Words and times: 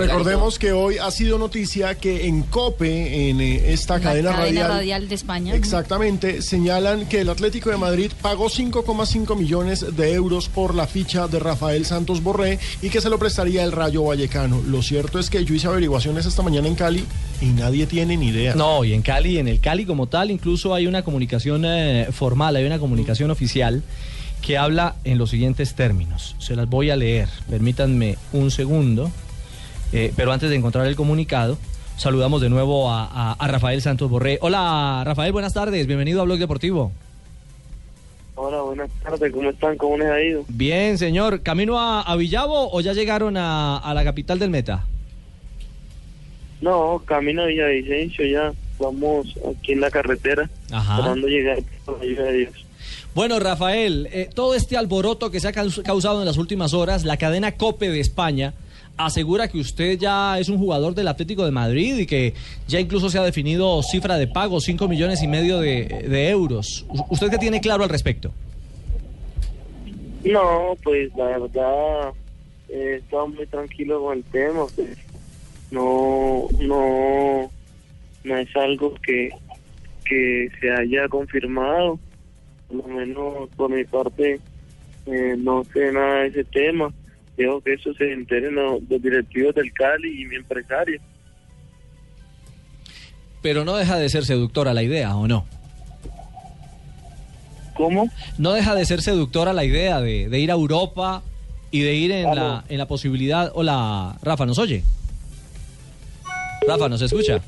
Recordemos 0.00 0.60
que 0.60 0.70
hoy 0.70 0.98
ha 0.98 1.10
sido 1.10 1.38
noticia 1.38 1.96
que 1.96 2.28
en 2.28 2.42
COPE, 2.42 3.30
en 3.30 3.40
eh, 3.40 3.72
esta 3.72 3.94
La 3.94 4.04
cadena, 4.04 4.30
radial, 4.30 4.68
radial 4.68 5.08
de 5.08 5.16
España. 5.16 5.56
exactamente, 5.56 6.40
señalan 6.40 7.08
que 7.08 7.22
el 7.22 7.28
Atlético 7.28 7.70
de 7.70 7.78
Madrid 7.78 8.12
pagó 8.22 8.48
5,5 8.48 9.36
millones 9.36 9.96
de 9.96 10.12
euros 10.12 10.48
por 10.48 10.76
la 10.76 10.86
ficha 10.86 11.26
de 11.26 11.40
Rafael 11.40 11.84
Santos 11.84 12.22
Borré 12.22 12.60
y 12.80 12.90
que 12.90 13.00
se 13.00 13.10
lo 13.10 13.18
prestaría 13.18 13.64
el 13.64 13.72
Rayo 13.72 14.04
Vallecano. 14.04 14.62
Lo 14.68 14.82
cierto 14.82 15.18
es 15.18 15.30
que 15.30 15.44
yo 15.44 15.52
hice 15.52 15.66
averiguaciones 15.66 16.26
esta 16.26 16.42
mañana 16.42 16.68
en 16.68 16.76
Cali 16.76 17.04
y 17.40 17.46
nadie 17.46 17.88
tiene 17.88 18.16
ni 18.16 18.28
idea. 18.28 18.54
No, 18.54 18.84
y 18.84 18.94
en 18.94 19.02
Cali, 19.02 19.38
en 19.38 19.48
el 19.48 19.58
Cali 19.58 19.84
como 19.84 20.06
tal, 20.06 20.30
incluso 20.30 20.74
hay 20.74 20.86
una 20.86 21.02
comunicación 21.02 21.64
eh, 21.66 22.06
formal, 22.12 22.54
hay 22.54 22.66
una 22.66 22.78
comunicación 22.78 23.32
oficial 23.32 23.82
que 24.42 24.58
habla 24.58 24.94
en 25.02 25.18
los 25.18 25.30
siguientes 25.30 25.74
términos. 25.74 26.36
Se 26.38 26.54
las 26.54 26.68
voy 26.68 26.90
a 26.90 26.94
leer. 26.94 27.28
Permítanme 27.50 28.16
un 28.32 28.52
segundo. 28.52 29.10
Eh, 29.92 30.12
pero 30.16 30.32
antes 30.32 30.50
de 30.50 30.56
encontrar 30.56 30.86
el 30.86 30.96
comunicado, 30.96 31.58
saludamos 31.96 32.40
de 32.42 32.48
nuevo 32.50 32.90
a, 32.90 33.04
a- 33.04 33.32
a 33.32 33.48
Rafael 33.48 33.80
Santos 33.82 34.10
Borré. 34.10 34.38
Hola, 34.42 35.02
Rafael, 35.04 35.32
buenas 35.32 35.54
tardes. 35.54 35.86
Bienvenido 35.86 36.20
a 36.20 36.24
Blog 36.24 36.38
Deportivo. 36.38 36.92
Hola, 38.34 38.60
buenas 38.62 38.90
tardes, 39.02 39.32
¿cómo 39.32 39.50
están? 39.50 39.76
¿Cómo 39.76 39.98
les 39.98 40.08
ha 40.08 40.20
ido? 40.22 40.44
Bien, 40.48 40.96
señor. 40.98 41.42
¿Camino 41.42 41.78
a, 41.78 42.02
a 42.02 42.14
Villavo 42.16 42.70
o 42.70 42.80
ya 42.80 42.92
llegaron 42.92 43.36
a, 43.36 43.78
a 43.78 43.94
la 43.94 44.04
capital 44.04 44.38
del 44.38 44.50
Meta? 44.50 44.84
No, 46.60 47.02
camino 47.04 47.42
a 47.42 47.46
Villavicencio 47.46 48.26
ya, 48.26 48.52
vamos 48.78 49.26
aquí 49.50 49.72
en 49.72 49.80
la 49.80 49.90
carretera, 49.90 50.48
Ajá. 50.70 50.96
esperando 50.96 51.26
llegar 51.28 51.58
por 51.84 51.98
la 51.98 52.04
ayuda 52.04 52.22
de 52.24 52.32
Dios. 52.32 52.52
Bueno, 53.14 53.38
Rafael, 53.40 54.08
eh, 54.12 54.28
todo 54.32 54.54
este 54.54 54.76
alboroto 54.76 55.30
que 55.30 55.40
se 55.40 55.48
ha 55.48 55.52
caus- 55.52 55.82
causado 55.82 56.20
en 56.20 56.26
las 56.26 56.36
últimas 56.36 56.74
horas, 56.74 57.04
la 57.04 57.16
cadena 57.16 57.52
COPE 57.52 57.90
de 57.90 58.00
España 58.00 58.54
asegura 58.98 59.48
que 59.48 59.58
usted 59.58 59.98
ya 59.98 60.38
es 60.38 60.48
un 60.48 60.58
jugador 60.58 60.94
del 60.94 61.08
Atlético 61.08 61.44
de 61.44 61.52
Madrid 61.52 61.96
y 61.96 62.06
que 62.06 62.34
ya 62.66 62.80
incluso 62.80 63.08
se 63.08 63.18
ha 63.18 63.22
definido 63.22 63.82
cifra 63.82 64.18
de 64.18 64.26
pago, 64.26 64.60
5 64.60 64.88
millones 64.88 65.22
y 65.22 65.28
medio 65.28 65.60
de, 65.60 66.04
de 66.08 66.28
euros. 66.28 66.84
¿Usted 67.08 67.30
qué 67.30 67.38
tiene 67.38 67.60
claro 67.60 67.84
al 67.84 67.90
respecto? 67.90 68.32
No, 70.24 70.76
pues 70.82 71.14
la 71.16 71.26
verdad, 71.26 72.12
he 72.68 72.96
estado 72.96 73.28
muy 73.28 73.46
tranquilo 73.46 74.02
con 74.02 74.18
el 74.18 74.24
tema, 74.24 74.66
pues 74.74 74.98
no, 75.70 76.48
no, 76.60 77.50
no 78.24 78.36
es 78.36 78.56
algo 78.56 78.94
que, 79.02 79.30
que 80.04 80.50
se 80.60 80.70
haya 80.70 81.08
confirmado, 81.08 81.98
por 82.68 82.76
lo 82.76 82.88
menos 82.88 83.48
por 83.56 83.70
mi 83.70 83.84
parte, 83.84 84.40
eh, 85.06 85.34
no 85.38 85.64
sé 85.72 85.92
nada 85.92 86.22
de 86.22 86.26
ese 86.28 86.44
tema. 86.44 86.92
Que 87.38 87.74
eso 87.74 87.94
se 87.94 88.12
enteren 88.12 88.56
los, 88.56 88.82
los 88.90 89.00
directivos 89.00 89.54
del 89.54 89.72
Cali 89.72 90.22
y 90.22 90.26
mi 90.26 90.34
empresario. 90.36 91.00
Pero 93.40 93.64
no 93.64 93.76
deja 93.76 93.96
de 93.96 94.08
ser 94.08 94.24
seductora 94.24 94.74
la 94.74 94.82
idea, 94.82 95.16
¿o 95.16 95.28
no? 95.28 95.46
¿Cómo? 97.74 98.10
No 98.38 98.52
deja 98.52 98.74
de 98.74 98.84
ser 98.84 99.02
seductora 99.02 99.52
la 99.52 99.64
idea 99.64 100.00
de, 100.00 100.28
de 100.28 100.40
ir 100.40 100.50
a 100.50 100.54
Europa 100.54 101.22
y 101.70 101.82
de 101.82 101.94
ir 101.94 102.10
en 102.10 102.34
la, 102.34 102.64
en 102.68 102.76
la 102.76 102.88
posibilidad... 102.88 103.52
Hola, 103.54 104.16
Rafa, 104.20 104.44
¿nos 104.44 104.58
oye? 104.58 104.82
Rafa, 106.66 106.88
¿nos 106.88 107.02
escucha? 107.02 107.40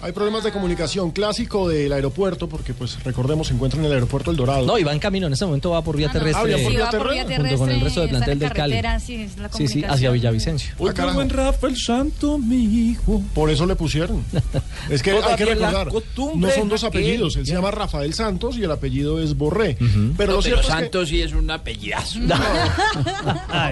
Hay 0.00 0.12
problemas 0.12 0.44
de 0.44 0.52
comunicación 0.52 1.10
clásico 1.10 1.68
del 1.68 1.92
aeropuerto, 1.92 2.48
porque 2.48 2.72
pues 2.72 3.02
recordemos 3.02 3.48
se 3.48 3.54
encuentra 3.54 3.80
en 3.80 3.86
el 3.86 3.92
aeropuerto 3.92 4.30
El 4.30 4.36
Dorado. 4.36 4.64
No, 4.64 4.78
y 4.78 4.84
va 4.84 4.92
en 4.92 5.00
camino, 5.00 5.26
en 5.26 5.32
este 5.32 5.44
momento 5.44 5.70
va 5.70 5.82
por 5.82 5.96
vía 5.96 6.06
Ah, 6.08 6.12
no. 6.14 6.20
terrestre. 6.20 6.54
Ah, 6.54 6.56
por 6.56 6.70
Sí, 6.70 6.76
vía 6.76 6.84
va 6.84 6.90
por 6.90 7.12
vía 7.12 7.26
terrestre, 7.26 7.36
terrestre. 7.36 7.48
junto 7.48 7.58
con 7.58 7.70
el 7.70 7.80
resto 7.80 8.00
del 8.02 8.10
plantel 8.10 8.38
del 8.38 8.52
Cali. 8.52 8.80
Sí, 9.04 9.14
es 9.16 9.38
la 9.38 9.48
Sí, 9.52 9.66
sí, 9.66 9.84
hacia. 9.84 10.10
Villavicencio. 10.12 10.74
Ah, 10.80 10.92
carajo. 10.94 11.16
buen 11.16 11.30
Rafael 11.30 11.76
Santo, 11.76 12.38
mi 12.38 12.62
hijo. 12.90 13.22
Por 13.34 13.50
eso 13.50 13.66
le 13.66 13.74
pusieron. 13.74 14.24
Es 14.88 15.02
que 15.02 15.10
hay 15.10 15.36
que 15.36 15.44
recordar, 15.44 15.88
no 16.34 16.50
son 16.50 16.68
dos 16.68 16.84
apellidos. 16.84 17.34
Él 17.36 17.44
se 17.46 17.52
llama 17.54 17.70
Rafael 17.72 18.14
Santos 18.14 18.56
y 18.56 18.62
el 18.62 18.70
apellido 18.70 19.20
es 19.20 19.36
Borré. 19.36 19.76
Pero 19.76 19.88
No, 19.88 20.08
lo 20.08 20.16
pero 20.16 20.42
cierto 20.42 20.60
es 20.60 20.66
que 20.66 20.72
Santos 20.72 21.08
sí 21.08 21.22
es 21.22 21.32
un 21.32 21.50
apellidazo. 21.50 22.18
Lo 22.28 22.34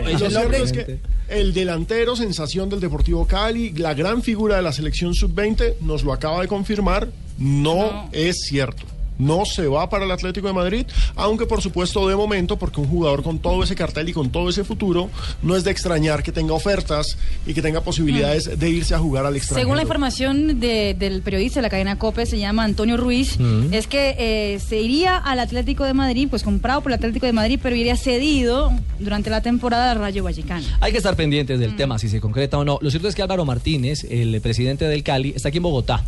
Es 0.09 0.21
el 0.23 0.31
cierto 0.31 0.57
es 0.57 0.73
que 0.73 0.99
el 1.29 1.53
delantero 1.55 2.17
sensación 2.17 2.69
del 2.69 2.81
Deportivo 2.81 3.27
Cali, 3.27 3.71
la 3.73 3.95
gran 3.95 4.23
figura 4.23 4.57
de 4.57 4.63
la 4.63 4.73
selección 4.73 5.15
sub-20, 5.15 5.77
nos 5.81 6.05
lo 6.05 6.13
acaba 6.13 6.41
de 6.41 6.49
confirmar, 6.49 7.09
no, 7.39 7.75
No. 7.93 8.09
es 8.13 8.37
cierto. 8.49 8.85
No 9.19 9.45
se 9.47 9.67
va 9.67 9.89
para 9.89 10.05
el 10.05 10.11
Atlético 10.11 10.47
de 10.47 10.53
Madrid, 10.53 10.87
aunque 11.15 11.47
por 11.47 11.63
supuesto 11.63 12.07
de 12.09 12.17
momento, 12.17 12.59
porque 12.59 12.81
un 12.81 12.89
jugador 12.89 13.23
con 13.23 13.39
todo 13.39 13.63
ese 13.63 13.75
cartel 13.75 14.09
y 14.09 14.13
con 14.13 14.31
todo 14.31 14.49
ese 14.49 14.65
futuro, 14.65 15.09
no 15.43 15.57
es 15.57 15.65
de 15.65 15.71
extrañar 15.71 16.23
que 16.23 16.33
tenga 16.33 16.53
ofertas 16.53 17.17
y 17.47 17.55
que 17.55 17.63
tenga 17.63 17.81
posibilidades 17.81 18.59
de 18.59 18.71
irse 18.71 18.95
a 18.95 18.99
jugar 18.99 19.25
al 19.27 19.37
extranjero. 19.37 19.65
Según 19.65 19.77
la 19.77 19.83
información 19.83 20.61
de- 20.61 20.95
del 20.99 21.23
periodista 21.23 21.61
de 21.61 21.63
la 21.63 21.71
cadena 21.71 21.99
COPE, 21.99 22.27
se 22.27 22.39
llama 22.39 22.65
Antonio 22.65 22.97
Ruiz, 22.97 23.39
Mm. 23.39 23.73
es 23.73 23.87
que 23.87 24.15
eh, 24.19 24.59
se 24.61 24.81
iría 24.81 25.17
al 25.17 25.39
Atlético 25.41 25.85
de 25.85 25.95
Madrid, 25.95 26.29
pues 26.29 26.43
comprado 26.43 26.81
por 26.83 26.93
el 26.93 26.97
Atlético 26.97 27.27
de 27.27 27.33
Madrid, 27.33 27.59
pero 27.63 27.75
iría 27.77 27.97
cedido 27.97 28.73
durante 28.99 29.31
la 29.31 29.41
temporada 29.41 29.91
al 29.93 29.99
Rayo 29.99 30.25
Vallecano. 30.25 30.65
Hay 30.81 30.93
que 30.93 30.99
estar 30.99 31.17
pendientes 31.17 31.57
Mm. 31.59 31.61
del 31.61 31.77
tema, 31.77 31.99
si 31.99 32.09
se 32.09 32.21
concreta 32.21 32.59
o 32.59 32.65
no. 32.65 32.79
Lo 32.83 32.91
cierto 32.91 33.09
es 33.09 33.15
que 33.15 33.23
Álvaro 33.23 33.45
Martínez, 33.45 34.05
el 34.11 34.41
presidente 34.41 34.87
del 34.87 35.03
Cali, 35.03 35.33
está 35.35 35.49
aquí 35.49 35.57
en 35.59 35.63
Bogotá. 35.63 36.05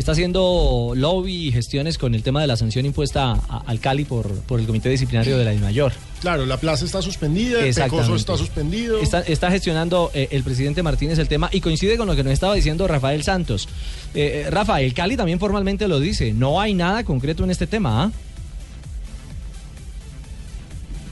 Está 0.00 0.12
haciendo 0.12 0.94
lobby 0.96 1.48
y 1.48 1.52
gestiones 1.52 1.98
con 1.98 2.14
el 2.14 2.22
tema 2.22 2.40
de 2.40 2.46
la 2.46 2.56
sanción 2.56 2.86
impuesta 2.86 3.32
a- 3.32 3.62
al 3.66 3.80
Cali 3.80 4.06
por, 4.06 4.32
por 4.44 4.58
el 4.58 4.64
Comité 4.64 4.88
Disciplinario 4.88 5.36
de 5.36 5.44
la 5.44 5.52
Mayor. 5.60 5.92
Claro, 6.22 6.46
la 6.46 6.56
plaza 6.56 6.86
está 6.86 7.02
suspendida, 7.02 7.60
el 7.62 7.74
Pecoso 7.74 8.16
está 8.16 8.34
suspendido. 8.38 8.98
Está, 8.98 9.20
está 9.20 9.50
gestionando 9.50 10.10
eh, 10.14 10.28
el 10.30 10.42
presidente 10.42 10.82
Martínez 10.82 11.18
el 11.18 11.28
tema 11.28 11.50
y 11.52 11.60
coincide 11.60 11.98
con 11.98 12.06
lo 12.06 12.16
que 12.16 12.24
nos 12.24 12.32
estaba 12.32 12.54
diciendo 12.54 12.88
Rafael 12.88 13.22
Santos. 13.24 13.68
Eh, 14.14 14.44
eh, 14.46 14.50
Rafa, 14.50 14.80
el 14.80 14.94
Cali 14.94 15.18
también 15.18 15.38
formalmente 15.38 15.86
lo 15.86 16.00
dice. 16.00 16.32
No 16.32 16.62
hay 16.62 16.72
nada 16.72 17.04
concreto 17.04 17.44
en 17.44 17.50
este 17.50 17.66
tema. 17.66 18.04
¿ah? 18.04 18.10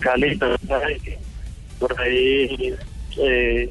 Cali, 0.00 0.38
por 1.78 2.00
ahí 2.00 2.74
eh, 3.18 3.70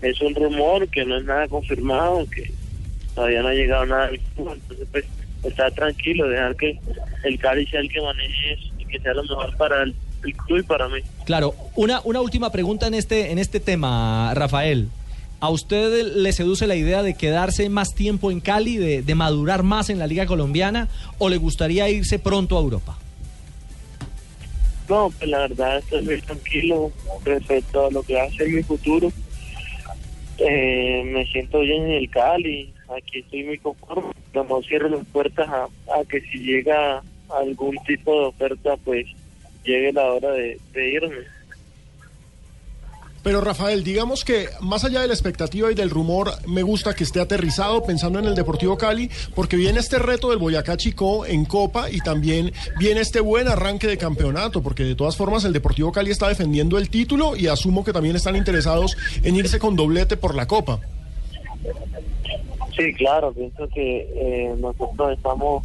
es 0.00 0.20
un 0.22 0.34
rumor 0.34 0.88
que 0.88 1.04
no 1.04 1.18
es 1.18 1.24
nada 1.26 1.48
confirmado, 1.48 2.24
que 2.30 2.50
todavía 3.14 3.42
no 3.42 3.48
ha 3.48 3.54
llegado 3.54 3.86
nada 3.86 4.06
al 4.06 4.18
club, 4.18 4.52
entonces 4.52 4.88
pues 4.90 5.04
estar 5.44 5.72
tranquilo, 5.72 6.28
dejar 6.28 6.56
que 6.56 6.78
el 7.24 7.38
Cali 7.38 7.66
sea 7.66 7.80
el 7.80 7.90
que 7.90 8.00
maneje 8.00 8.54
eso 8.54 8.64
y 8.78 8.84
que 8.86 8.98
sea 9.00 9.14
lo 9.14 9.22
mejor 9.22 9.56
para 9.56 9.82
el, 9.82 9.94
el 10.24 10.34
club 10.34 10.58
y 10.58 10.62
para 10.62 10.88
mí. 10.88 11.00
Claro, 11.24 11.54
una, 11.76 12.00
una 12.04 12.20
última 12.20 12.50
pregunta 12.50 12.86
en 12.86 12.94
este, 12.94 13.30
en 13.30 13.38
este 13.38 13.60
tema, 13.60 14.32
Rafael. 14.34 14.88
¿A 15.40 15.50
usted 15.50 16.14
le 16.16 16.32
seduce 16.32 16.66
la 16.66 16.74
idea 16.74 17.02
de 17.02 17.14
quedarse 17.14 17.68
más 17.68 17.94
tiempo 17.94 18.30
en 18.30 18.40
Cali, 18.40 18.78
de, 18.78 19.02
de 19.02 19.14
madurar 19.14 19.62
más 19.62 19.90
en 19.90 19.98
la 19.98 20.06
Liga 20.06 20.24
Colombiana, 20.24 20.88
o 21.18 21.28
le 21.28 21.36
gustaría 21.36 21.88
irse 21.90 22.18
pronto 22.18 22.56
a 22.56 22.62
Europa? 22.62 22.98
No, 24.88 25.10
pues 25.18 25.28
la 25.28 25.38
verdad 25.40 25.78
estoy 25.78 26.02
muy 26.02 26.20
tranquilo 26.22 26.92
respecto 27.24 27.86
a 27.86 27.90
lo 27.90 28.02
que 28.02 28.14
va 28.14 28.24
a 28.24 28.30
ser 28.30 28.48
mi 28.48 28.62
futuro. 28.62 29.12
Eh, 30.38 31.02
me 31.06 31.26
siento 31.26 31.60
bien 31.60 31.84
en 31.84 31.92
el 31.92 32.10
Cali, 32.10 32.72
aquí 32.96 33.20
estoy 33.20 33.44
muy 33.44 33.58
conforme. 33.58 34.12
No 34.34 34.62
cierro 34.62 34.88
las 34.88 35.06
puertas 35.06 35.48
a, 35.48 35.68
que 36.08 36.20
si 36.22 36.38
llega 36.38 37.02
algún 37.30 37.76
tipo 37.86 38.12
de 38.20 38.26
oferta, 38.26 38.76
pues 38.84 39.06
llegue 39.64 39.92
la 39.92 40.12
hora 40.12 40.30
de, 40.32 40.58
de 40.72 40.90
irme. 40.90 41.34
Pero 43.24 43.40
Rafael, 43.40 43.82
digamos 43.82 44.22
que 44.22 44.50
más 44.60 44.84
allá 44.84 45.00
de 45.00 45.08
la 45.08 45.14
expectativa 45.14 45.72
y 45.72 45.74
del 45.74 45.88
rumor, 45.88 46.30
me 46.46 46.62
gusta 46.62 46.94
que 46.94 47.04
esté 47.04 47.20
aterrizado 47.20 47.82
pensando 47.82 48.18
en 48.18 48.26
el 48.26 48.34
Deportivo 48.34 48.76
Cali, 48.76 49.10
porque 49.34 49.56
viene 49.56 49.80
este 49.80 49.98
reto 49.98 50.28
del 50.28 50.38
Boyacá 50.38 50.76
Chico 50.76 51.24
en 51.24 51.46
Copa 51.46 51.90
y 51.90 52.00
también 52.00 52.52
viene 52.78 53.00
este 53.00 53.20
buen 53.20 53.48
arranque 53.48 53.86
de 53.86 53.96
campeonato, 53.96 54.62
porque 54.62 54.84
de 54.84 54.94
todas 54.94 55.16
formas 55.16 55.42
el 55.44 55.54
Deportivo 55.54 55.90
Cali 55.90 56.10
está 56.10 56.28
defendiendo 56.28 56.76
el 56.76 56.90
título 56.90 57.34
y 57.34 57.46
asumo 57.46 57.82
que 57.82 57.94
también 57.94 58.14
están 58.14 58.36
interesados 58.36 58.94
en 59.22 59.36
irse 59.36 59.58
con 59.58 59.74
doblete 59.74 60.18
por 60.18 60.34
la 60.34 60.46
Copa. 60.46 60.80
Sí, 62.76 62.92
claro, 62.94 63.32
pienso 63.32 63.68
que 63.68 64.08
eh, 64.14 64.54
nosotros 64.58 65.16
estamos 65.16 65.64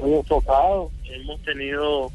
muy 0.00 0.14
enfocados. 0.14 0.92
Hemos 1.04 1.40
tenido 1.42 2.10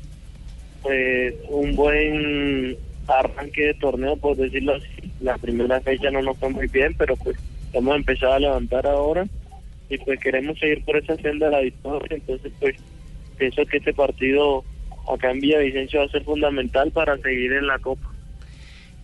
pues 0.84 1.36
un 1.50 1.76
buen 1.76 2.78
arranque 3.08 3.68
de 3.68 3.74
torneo, 3.76 4.16
por 4.18 4.38
decirlo 4.38 4.76
así. 4.76 5.12
La 5.20 5.38
primera 5.38 5.82
fecha 5.82 6.12
no 6.12 6.22
nos 6.22 6.38
fue 6.38 6.50
muy 6.50 6.68
bien, 6.68 6.94
pero 6.98 7.16
pues 7.18 7.38
hemos 7.74 7.96
empezado 7.96 8.34
a 8.34 8.40
levantar 8.40 8.86
ahora 8.86 9.26
y 9.90 9.98
pues 9.98 10.20
queremos 10.20 10.60
seguir 10.60 10.84
por 10.86 10.98
esa 10.98 11.16
senda 11.18 11.48
de 11.48 11.52
la 11.52 11.62
victoria. 11.62 12.18
Entonces, 12.18 12.52
pues 12.60 12.76
pienso 13.38 13.66
que 13.66 13.78
este 13.78 13.94
partido 13.94 14.64
acá 15.12 15.32
en 15.32 15.40
Villavicencio 15.40 16.02
va 16.02 16.06
a 16.06 16.10
ser 16.10 16.24
fundamental 16.24 16.92
para 16.92 17.18
seguir 17.18 17.54
en 17.54 17.68
la 17.68 17.80
Copa. 17.80 18.14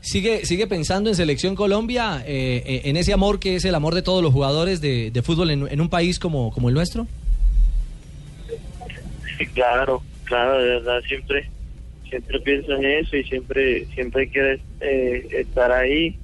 ¿Sigue, 0.06 0.46
sigue 0.46 0.68
pensando 0.68 1.10
en 1.10 1.16
Selección 1.16 1.56
Colombia, 1.56 2.24
eh, 2.28 2.62
eh, 2.64 2.82
en 2.86 2.96
ese 2.96 3.12
amor 3.12 3.40
que 3.40 3.56
es 3.56 3.66
el 3.66 3.74
amor 3.74 3.96
de 3.96 4.04
todos 4.04 4.22
los 4.22 4.32
jugadores 4.32 4.80
de, 4.80 5.10
de 5.10 5.22
fútbol 5.24 5.50
en, 5.50 5.82
un 5.82 5.90
país 5.90 6.20
como, 6.20 6.52
como 6.52 6.70
el 6.70 6.76
nuestro? 6.76 7.08
Sí, 9.36 9.48
claro, 9.48 10.04
claro, 10.26 10.62
de 10.62 10.70
verdad 10.70 11.02
siempre 11.08 11.50
siempre 12.08 12.40
pienso 12.42 12.74
en 12.74 12.86
eso 12.86 13.18
y 13.18 13.24
siempre 13.24 13.86
siempre 13.96 14.30
quiero 14.30 14.62
eh, 14.80 15.28
estar 15.32 15.72
ahí 15.72 16.16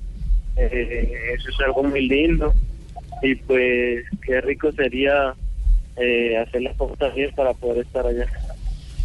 eh, 0.57 1.33
eso 1.35 1.49
es 1.49 1.59
algo 1.65 1.81
muy 1.81 2.07
lindo 2.07 2.53
y 3.23 3.33
pues 3.33 4.05
qué 4.23 4.41
rico 4.41 4.71
sería 4.73 5.33
eh, 5.97 6.37
hacer 6.37 6.61
las 6.61 6.75
cosas 6.77 7.13
bien 7.15 7.31
para 7.35 7.53
poder 7.53 7.85
estar 7.85 8.05
allá. 8.05 8.27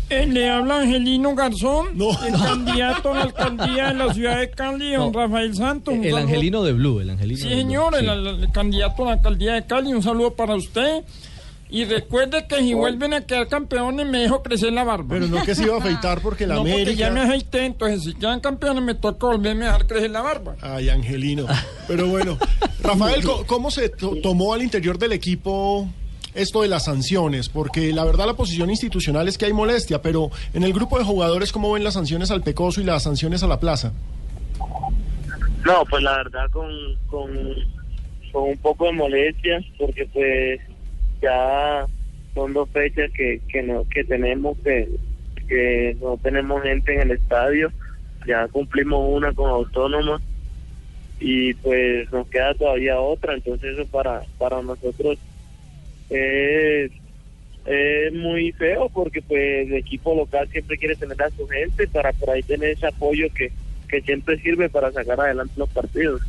Eh, 0.08 0.26
le 0.26 0.48
habla 0.48 0.80
Angelino 0.82 1.34
Garzón, 1.34 1.88
No. 1.98 2.10
el 2.24 2.32
candidato 2.40 3.10
a 3.10 3.14
la 3.14 3.22
alcaldía 3.22 3.86
de 3.88 3.94
la 3.94 4.14
ciudad 4.14 4.38
de 4.38 4.50
Cali, 4.50 4.92
don 4.92 5.10
No. 5.12 5.18
Rafael 5.20 5.54
Santos. 5.56 5.94
El 5.94 6.02
saludo- 6.04 6.16
angelino 6.18 6.62
de 6.62 6.72
Blue, 6.74 7.00
el 7.00 7.10
angelino 7.10 7.38
Sí, 7.38 7.48
de 7.48 7.54
Blue, 7.56 7.62
señor, 7.62 7.96
sí. 7.98 8.06
el, 8.06 8.26
el 8.44 8.52
candidato 8.52 9.02
a 9.02 9.06
la 9.06 9.12
alcaldía 9.14 9.54
de 9.54 9.66
Cali, 9.66 9.92
un 9.92 10.02
saludo 10.02 10.34
para 10.34 10.54
usted. 10.54 11.02
Y 11.68 11.84
recuerde 11.84 12.46
que 12.46 12.58
si 12.60 12.74
vuelven 12.74 13.12
a 13.12 13.22
quedar 13.22 13.48
campeones 13.48 14.06
me 14.06 14.18
dejo 14.20 14.40
crecer 14.40 14.72
la 14.72 14.84
barba. 14.84 15.06
Pero 15.08 15.26
no 15.26 15.42
que 15.42 15.52
se 15.56 15.64
iba 15.64 15.74
a 15.74 15.78
afeitar 15.78 16.20
porque 16.20 16.46
la 16.46 16.54
no, 16.56 16.62
porque 16.62 16.94
ya 16.94 17.10
me 17.10 17.22
América. 17.22 17.34
afeité, 17.34 17.64
entonces 17.66 18.04
si 18.04 18.14
quedan 18.14 18.38
campeones 18.38 18.84
me 18.84 18.94
toca 18.94 19.26
volverme 19.26 19.64
a 19.64 19.72
dejar 19.72 19.86
crecer 19.88 20.12
la 20.12 20.22
barba. 20.22 20.54
Ay, 20.62 20.88
Angelino. 20.90 21.46
Pero 21.88 22.06
bueno, 22.06 22.38
Rafael, 22.84 23.24
¿cómo 23.46 23.72
se 23.72 23.88
to- 23.88 24.14
tomó 24.22 24.54
al 24.54 24.62
interior 24.62 24.96
del 24.96 25.10
equipo 25.10 25.88
esto 26.36 26.62
de 26.62 26.68
las 26.68 26.84
sanciones? 26.84 27.48
Porque 27.48 27.92
la 27.92 28.04
verdad 28.04 28.26
la 28.26 28.34
posición 28.34 28.70
institucional 28.70 29.28
es 29.28 29.38
que 29.38 29.46
hay 29.46 29.52
molestia, 29.52 30.02
pero 30.02 30.30
en 30.54 30.62
el 30.62 30.72
grupo 30.72 30.98
de 30.98 31.04
jugadores, 31.04 31.52
¿cómo 31.52 31.72
ven 31.72 31.84
las 31.84 31.94
sanciones 31.94 32.30
al 32.30 32.42
Pecoso 32.42 32.80
y 32.80 32.84
las 32.84 33.02
sanciones 33.02 33.42
a 33.42 33.46
la 33.46 33.58
Plaza? 33.58 33.92
No, 35.64 35.84
pues 35.90 36.02
la 36.02 36.18
verdad 36.18 36.48
con, 36.50 36.70
con, 37.08 37.30
con 38.32 38.50
un 38.50 38.58
poco 38.58 38.86
de 38.86 38.92
molestia, 38.92 39.60
porque 39.78 40.06
pues 40.12 40.60
ya 41.20 41.86
son 42.34 42.52
dos 42.52 42.68
fechas 42.70 43.10
que, 43.12 43.40
que, 43.48 43.62
no, 43.62 43.84
que 43.88 44.04
tenemos, 44.04 44.56
que, 44.58 44.88
que 45.48 45.96
no 46.00 46.16
tenemos 46.18 46.62
gente 46.62 46.94
en 46.94 47.00
el 47.00 47.10
estadio, 47.12 47.72
ya 48.26 48.46
cumplimos 48.48 49.08
una 49.10 49.32
con 49.32 49.50
Autónoma 49.50 50.20
y 51.18 51.54
pues 51.54 52.12
nos 52.12 52.28
queda 52.28 52.54
todavía 52.54 53.00
otra, 53.00 53.34
entonces 53.34 53.78
eso 53.78 53.86
para, 53.90 54.22
para 54.38 54.60
nosotros 54.62 55.18
es, 56.10 56.92
muy 58.12 58.52
feo 58.52 58.88
porque 58.92 59.20
pues 59.22 59.66
el 59.66 59.74
equipo 59.74 60.14
local 60.14 60.48
siempre 60.50 60.78
quiere 60.78 60.94
tener 60.94 61.20
a 61.20 61.30
su 61.30 61.46
gente 61.48 61.88
para 61.88 62.12
por 62.12 62.30
ahí 62.30 62.42
tener 62.42 62.70
ese 62.70 62.86
apoyo 62.86 63.26
que, 63.34 63.50
que 63.88 64.00
siempre 64.02 64.38
sirve 64.40 64.68
para 64.68 64.92
sacar 64.92 65.20
adelante 65.20 65.54
los 65.56 65.68
partidos. 65.70 66.20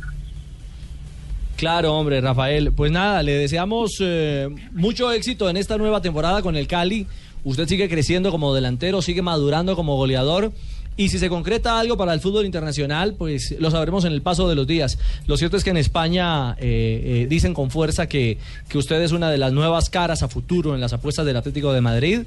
Claro, 1.58 1.94
hombre, 1.94 2.20
Rafael. 2.20 2.72
Pues 2.72 2.92
nada, 2.92 3.20
le 3.24 3.32
deseamos 3.32 3.96
eh, 4.00 4.48
mucho 4.72 5.10
éxito 5.10 5.50
en 5.50 5.56
esta 5.56 5.76
nueva 5.76 6.00
temporada 6.00 6.40
con 6.40 6.54
el 6.54 6.68
Cali. 6.68 7.08
Usted 7.42 7.66
sigue 7.66 7.88
creciendo 7.88 8.30
como 8.30 8.54
delantero, 8.54 9.02
sigue 9.02 9.22
madurando 9.22 9.74
como 9.74 9.96
goleador. 9.96 10.52
Y 10.98 11.08
si 11.10 11.18
se 11.18 11.28
concreta 11.30 11.78
algo 11.78 11.96
para 11.96 12.12
el 12.12 12.20
fútbol 12.20 12.44
internacional, 12.44 13.14
pues 13.16 13.54
lo 13.58 13.70
sabremos 13.70 14.04
en 14.04 14.12
el 14.12 14.20
paso 14.20 14.48
de 14.48 14.54
los 14.56 14.66
días. 14.66 14.98
Lo 15.26 15.36
cierto 15.36 15.56
es 15.56 15.62
que 15.64 15.70
en 15.70 15.76
España 15.78 16.52
eh, 16.58 17.22
eh, 17.22 17.26
dicen 17.30 17.54
con 17.54 17.70
fuerza 17.70 18.08
que, 18.08 18.36
que 18.68 18.78
usted 18.78 19.00
es 19.00 19.12
una 19.12 19.30
de 19.30 19.38
las 19.38 19.52
nuevas 19.52 19.88
caras 19.90 20.22
a 20.24 20.28
futuro 20.28 20.74
en 20.74 20.80
las 20.80 20.92
apuestas 20.92 21.24
del 21.24 21.36
Atlético 21.36 21.72
de 21.72 21.80
Madrid. 21.80 22.22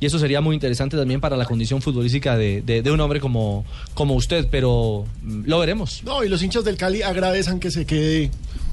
Y 0.00 0.06
eso 0.06 0.18
sería 0.18 0.40
muy 0.40 0.54
interesante 0.54 0.96
también 0.96 1.20
para 1.20 1.36
la 1.36 1.44
condición 1.44 1.80
futbolística 1.82 2.36
de, 2.36 2.62
de- 2.62 2.82
de 2.82 2.90
un 2.90 2.98
hombre 3.00 3.20
como, 3.20 3.64
como 3.94 4.14
usted, 4.14 4.48
pero 4.50 5.04
mm, 5.22 5.42
lo 5.46 5.58
veremos. 5.60 6.02
No, 6.02 6.24
y 6.24 6.28
los 6.28 6.42
hinchas 6.42 6.64
del 6.64 6.76
Cali 6.76 7.02
agradezcan 7.02 7.60
que 7.60 7.70
se 7.70 7.84
quede 7.86 8.30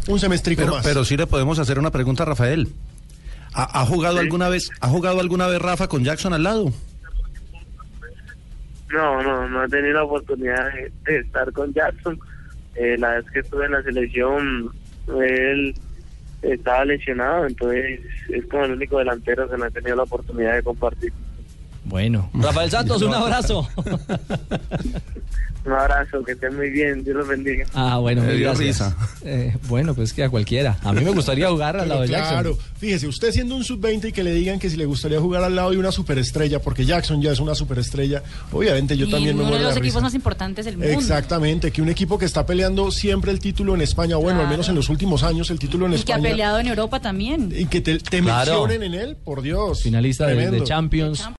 un 0.07 0.19
semestrico 0.19 0.61
Pero, 0.61 0.73
más. 0.75 0.83
pero 0.83 1.05
sí 1.05 1.15
le 1.17 1.27
podemos 1.27 1.59
hacer 1.59 1.77
una 1.77 1.91
pregunta 1.91 2.23
a 2.23 2.25
Rafael. 2.25 2.69
¿Ha, 3.53 3.81
ha 3.81 3.85
jugado 3.85 4.15
Sí. 4.15 4.21
alguna 4.23 4.47
vez, 4.49 4.69
ha 4.79 4.87
jugado 4.89 5.19
alguna 5.19 5.45
vez 5.47 5.61
Rafa 5.61 5.87
con 5.89 6.03
Jackson 6.05 6.33
al 6.33 6.43
lado? 6.43 6.73
No, 8.93 9.21
no, 9.21 9.47
no 9.47 9.63
he 9.63 9.69
tenido 9.69 9.93
la 9.93 10.03
oportunidad 10.03 10.69
de, 11.05 11.17
estar 11.17 11.51
con 11.53 11.73
Jackson. 11.73 12.19
Eh, 12.75 12.97
la 12.97 13.15
vez 13.15 13.25
que 13.31 13.39
estuve 13.39 13.65
en 13.65 13.71
la 13.71 13.83
selección, 13.83 14.71
él 15.21 15.73
estaba 16.41 16.85
lesionado, 16.85 17.45
entonces 17.45 17.99
es 18.29 18.45
como 18.47 18.65
el 18.65 18.73
único 18.73 18.97
delantero 18.97 19.49
que 19.49 19.57
no 19.57 19.65
he 19.65 19.71
tenido 19.71 19.95
la 19.95 20.03
oportunidad 20.03 20.55
de 20.55 20.63
compartir. 20.63 21.13
Bueno, 21.83 22.29
Rafael 22.33 22.69
Santos, 22.71 23.01
un 23.01 23.13
abrazo. 23.13 23.67
Un 25.63 25.73
abrazo, 25.73 26.23
que 26.23 26.31
estén 26.31 26.55
muy 26.55 26.71
bien, 26.71 27.03
Dios 27.03 27.15
los 27.17 27.27
bendiga. 27.27 27.65
Ah, 27.75 27.97
bueno, 27.97 28.23
Me 28.23 28.33
dio 28.33 28.47
gracias. 28.47 28.67
risa. 28.93 28.97
Eh, 29.23 29.55
bueno, 29.67 29.93
pues 29.93 30.11
que 30.11 30.23
a 30.23 30.29
cualquiera. 30.29 30.79
A 30.81 30.91
mí 30.91 31.03
me 31.03 31.11
gustaría 31.11 31.49
jugar 31.51 31.77
al 31.77 31.87
lado 31.87 32.01
de 32.01 32.07
claro, 32.07 32.51
Jackson. 32.53 32.73
fíjese, 32.79 33.07
usted 33.07 33.31
siendo 33.31 33.55
un 33.55 33.63
sub-20 33.63 34.05
y 34.09 34.11
que 34.11 34.23
le 34.23 34.33
digan 34.33 34.57
que 34.57 34.71
si 34.71 34.77
le 34.77 34.85
gustaría 34.85 35.19
jugar 35.19 35.43
al 35.43 35.55
lado 35.55 35.69
de 35.69 35.77
una 35.77 35.91
superestrella, 35.91 36.57
porque 36.63 36.83
Jackson 36.83 37.21
ya 37.21 37.31
es 37.31 37.39
una 37.39 37.53
superestrella, 37.53 38.23
obviamente 38.51 38.97
yo 38.97 39.05
y 39.05 39.11
también 39.11 39.35
me 39.37 39.43
uno 39.43 39.51
de 39.51 39.57
muero 39.57 39.63
de 39.65 39.69
los 39.69 39.77
equipos 39.77 39.93
risa. 39.97 40.01
más 40.01 40.15
importantes 40.15 40.65
del 40.65 40.77
mundo. 40.79 40.91
Exactamente, 40.93 41.69
que 41.71 41.83
un 41.83 41.89
equipo 41.89 42.17
que 42.17 42.25
está 42.25 42.43
peleando 42.43 42.89
siempre 42.89 43.31
el 43.31 43.39
título 43.39 43.75
en 43.75 43.81
España, 43.81 44.15
bueno, 44.15 44.39
al 44.39 44.45
Claro. 44.45 44.49
menos 44.51 44.69
en 44.69 44.73
los 44.75 44.89
últimos 44.89 45.21
años 45.21 45.51
el 45.51 45.59
título 45.59 45.85
en 45.85 45.93
Y 45.93 45.97
que 45.97 46.13
ha 46.13 46.15
España. 46.15 46.29
peleado 46.31 46.59
en 46.59 46.67
Europa 46.69 46.99
también. 47.01 47.53
Y 47.55 47.65
que 47.67 47.81
te, 47.81 47.99
te 47.99 48.19
Claro. 48.21 48.63
mencionen 48.65 48.81
en 48.95 48.99
él, 48.99 49.15
por 49.15 49.43
Dios. 49.43 49.83
Finalista 49.83 50.25
de. 50.25 50.63
Champions. 50.63 51.29